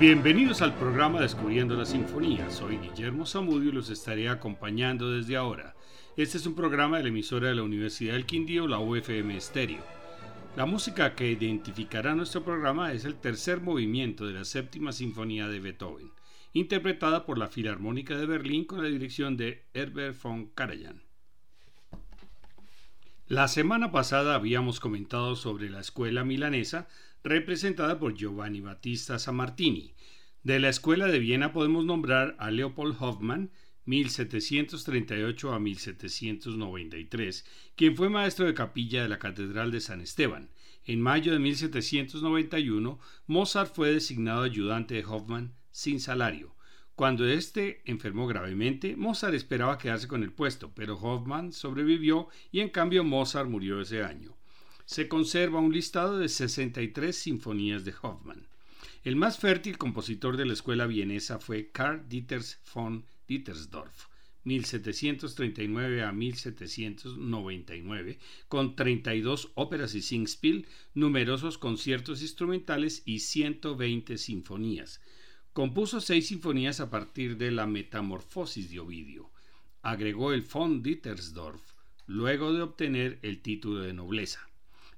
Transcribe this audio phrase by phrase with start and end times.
[0.00, 2.48] Bienvenidos al programa Descubriendo la Sinfonía.
[2.48, 5.76] Soy Guillermo Zamudio y los estaré acompañando desde ahora.
[6.16, 9.82] Este es un programa de la emisora de la Universidad del Quindío, la UFM Estéreo.
[10.56, 15.60] La música que identificará nuestro programa es el tercer movimiento de la séptima sinfonía de
[15.60, 16.10] Beethoven,
[16.54, 21.02] interpretada por la Filarmónica de Berlín con la dirección de Herbert von Karajan.
[23.28, 26.88] La semana pasada habíamos comentado sobre la escuela milanesa
[27.22, 29.94] representada por Giovanni Battista Sammartini.
[30.42, 33.50] De la escuela de Viena podemos nombrar a Leopold Hoffmann,
[33.84, 37.44] 1738 a 1793,
[37.76, 40.50] quien fue maestro de capilla de la Catedral de San Esteban.
[40.84, 46.56] En mayo de 1791, Mozart fue designado ayudante de Hoffmann sin salario.
[46.94, 52.70] Cuando éste enfermó gravemente, Mozart esperaba quedarse con el puesto, pero Hoffmann sobrevivió y en
[52.70, 54.39] cambio Mozart murió ese año.
[54.90, 58.48] Se conserva un listado de 63 sinfonías de Hoffmann.
[59.04, 64.08] El más fértil compositor de la escuela vienesa fue Karl Dieters von Dietersdorf,
[64.42, 75.00] 1739 a 1799, con 32 óperas y singspiel, numerosos conciertos instrumentales y 120 sinfonías.
[75.52, 79.30] Compuso seis sinfonías a partir de la Metamorfosis de Ovidio.
[79.82, 81.62] Agregó el von Dietersdorf,
[82.08, 84.49] luego de obtener el título de nobleza.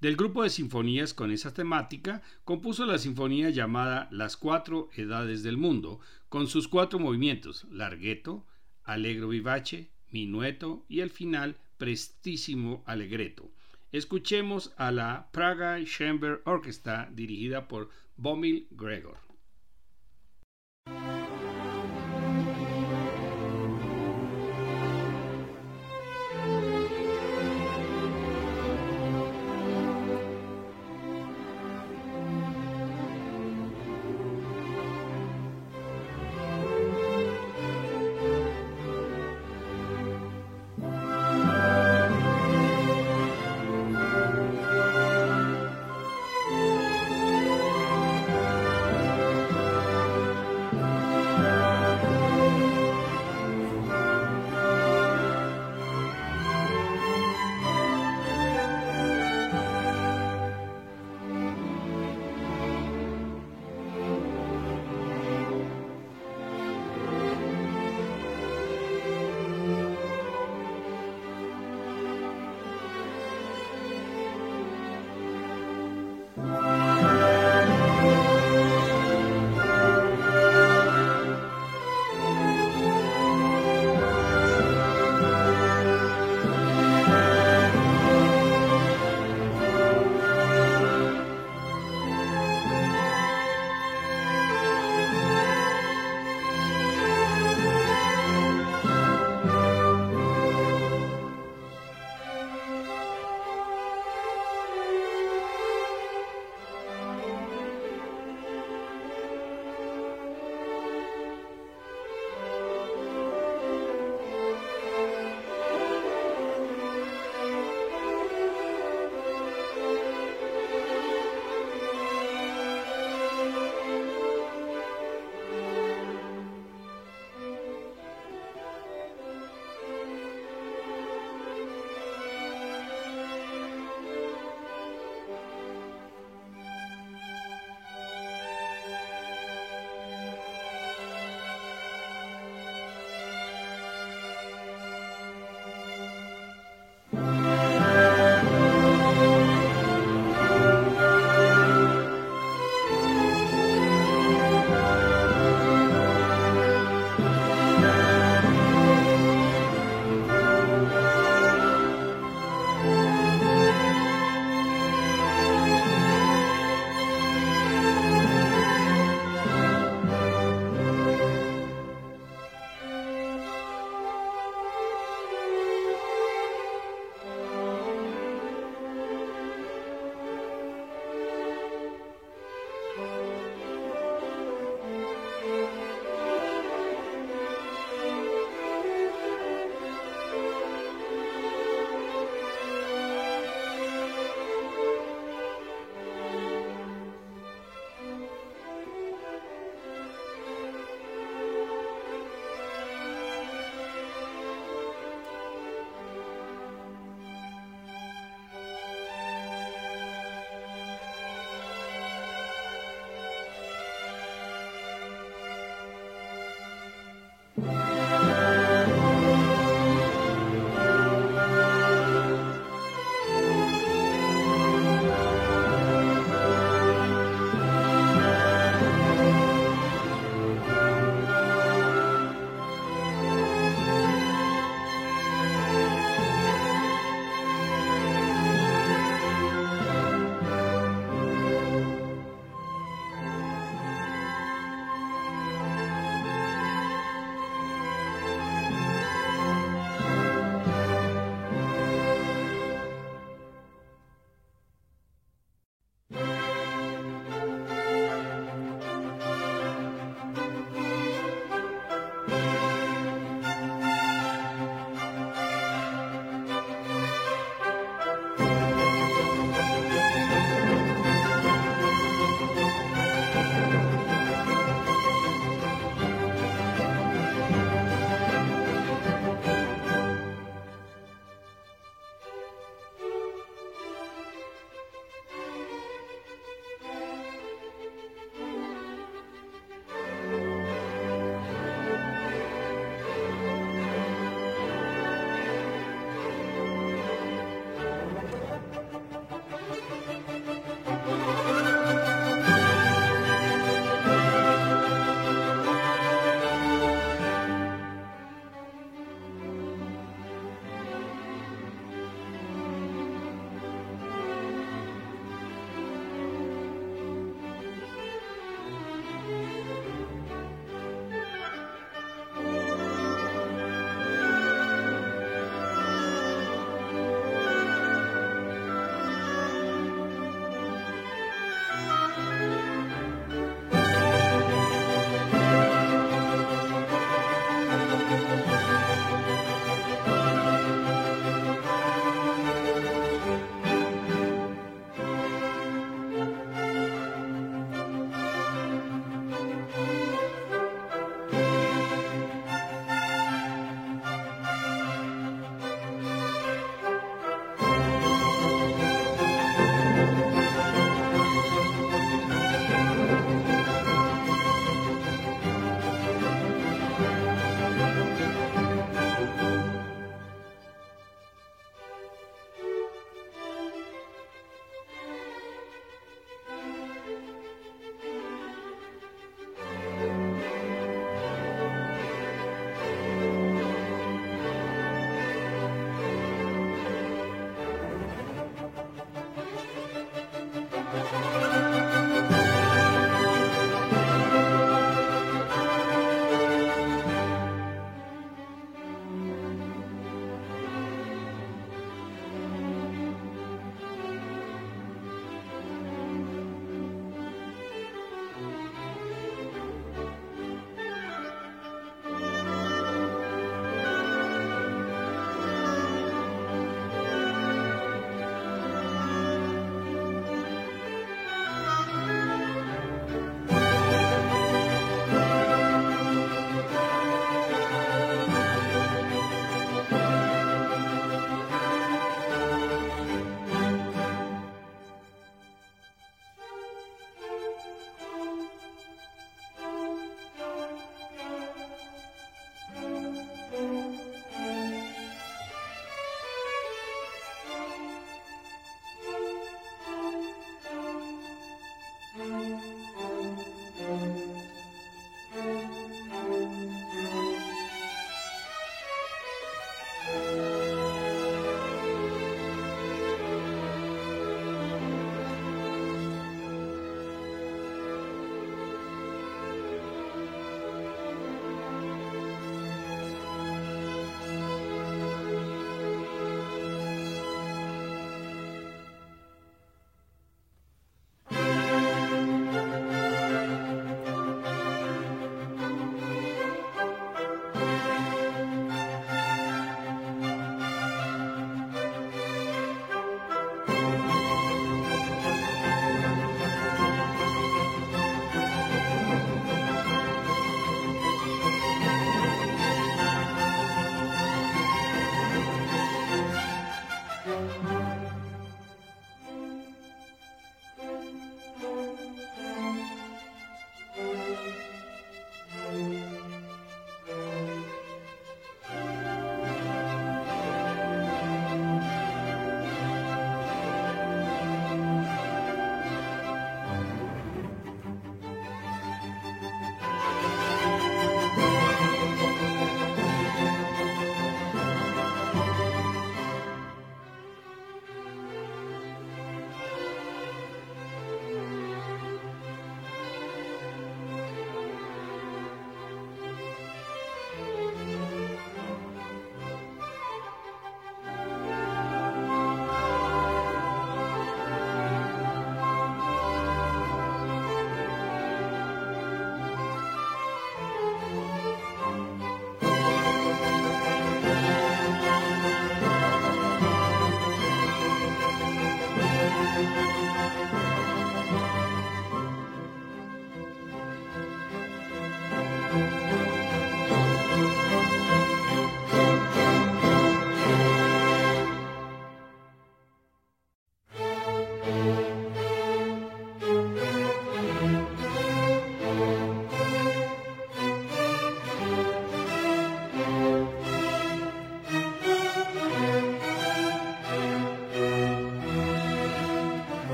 [0.00, 5.56] Del grupo de sinfonías con esa temática, compuso la sinfonía llamada Las cuatro edades del
[5.56, 8.46] mundo, con sus cuatro movimientos, larghetto,
[8.84, 13.50] allegro vivace, minueto y el final prestísimo allegretto.
[13.90, 19.18] Escuchemos a la Praga Chamber Orchestra dirigida por Bomil Gregor.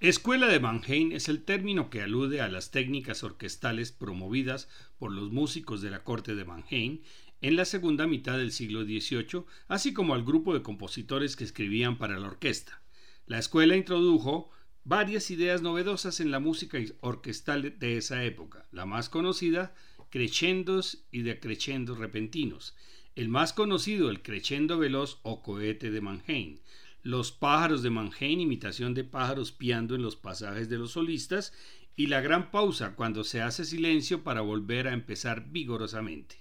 [0.00, 4.66] Escuela de Mannheim es el término que alude a las técnicas orquestales promovidas
[4.98, 7.02] por los músicos de la corte de Mannheim
[7.42, 11.98] en la segunda mitad del siglo XVIII, así como al grupo de compositores que escribían
[11.98, 12.80] para la orquesta.
[13.26, 14.50] La escuela introdujo
[14.84, 19.74] varias ideas novedosas en la música orquestal de esa época, la más conocida,
[20.08, 22.74] crescendos y decrescendos repentinos.
[23.16, 26.60] El más conocido, el crescendo veloz o cohete de Mannheim,
[27.02, 31.52] los pájaros de Mannheim, imitación de pájaros piando en los pasajes de los solistas,
[31.96, 36.36] y la gran pausa cuando se hace silencio para volver a empezar vigorosamente.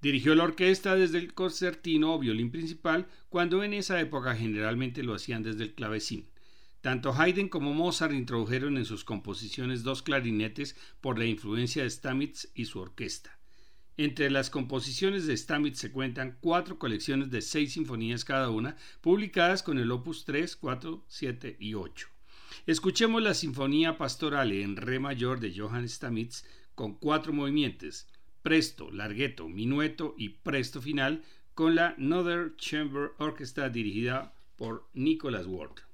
[0.00, 5.14] Dirigió la orquesta desde el concertino o violín principal, cuando en esa época generalmente lo
[5.14, 6.26] hacían desde el clavecín.
[6.88, 12.48] Tanto Haydn como Mozart introdujeron en sus composiciones dos clarinetes por la influencia de Stamitz
[12.54, 13.38] y su orquesta.
[13.98, 19.62] Entre las composiciones de Stamitz se cuentan cuatro colecciones de seis sinfonías cada una, publicadas
[19.62, 22.08] con el opus 3, 4, 7 y 8.
[22.64, 28.06] Escuchemos la Sinfonía Pastorale en Re mayor de Johann Stamitz con cuatro movimientos,
[28.42, 31.22] presto, larghetto, minueto y presto final,
[31.52, 35.87] con la Northern Chamber Orchestra dirigida por Nicholas Ward.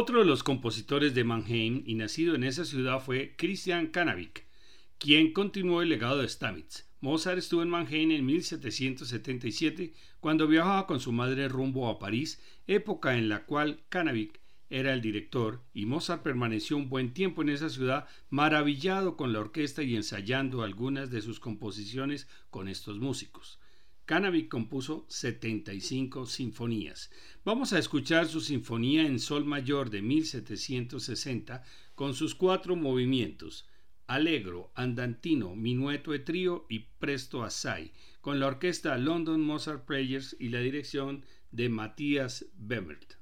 [0.00, 4.46] Otro de los compositores de Mannheim y nacido en esa ciudad fue Christian Canavik,
[4.96, 6.84] quien continuó el legado de Stamitz.
[7.00, 13.18] Mozart estuvo en Mannheim en 1777 cuando viajaba con su madre rumbo a París, época
[13.18, 14.40] en la cual Canavik
[14.70, 19.40] era el director y Mozart permaneció un buen tiempo en esa ciudad maravillado con la
[19.40, 23.58] orquesta y ensayando algunas de sus composiciones con estos músicos.
[24.08, 27.10] Canavik compuso 75 sinfonías.
[27.44, 31.62] Vamos a escuchar su sinfonía en sol mayor de 1760
[31.94, 33.68] con sus cuatro movimientos:
[34.06, 37.92] Allegro, Andantino, Minueto e Trío y Presto Assai,
[38.22, 43.17] con la orquesta London Mozart Players y la dirección de Matthias Bemert.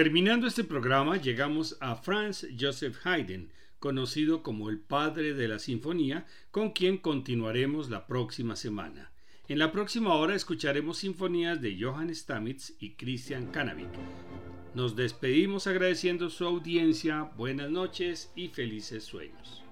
[0.00, 6.24] Terminando este programa llegamos a Franz Joseph Haydn, conocido como el padre de la sinfonía,
[6.50, 9.12] con quien continuaremos la próxima semana.
[9.46, 13.90] En la próxima hora escucharemos sinfonías de Johann Stamitz y Christian Kanavik.
[14.74, 19.62] Nos despedimos agradeciendo su audiencia, buenas noches y felices sueños.